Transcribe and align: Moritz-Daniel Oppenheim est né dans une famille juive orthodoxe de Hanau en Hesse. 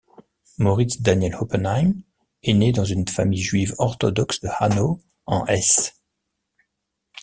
Moritz-Daniel 0.57 1.35
Oppenheim 1.35 2.01
est 2.41 2.55
né 2.55 2.71
dans 2.71 2.83
une 2.85 3.07
famille 3.07 3.39
juive 3.43 3.75
orthodoxe 3.77 4.39
de 4.39 4.49
Hanau 4.59 4.99
en 5.27 5.45
Hesse. 5.45 5.93